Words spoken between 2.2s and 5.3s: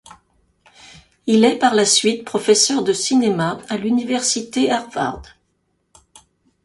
professeur de cinéma à l'Université Harvard.